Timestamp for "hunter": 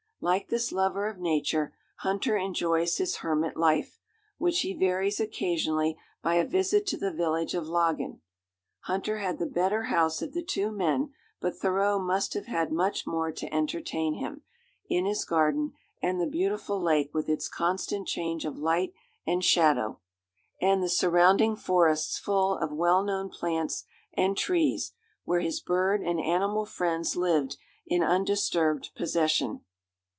2.01-2.37, 8.81-9.17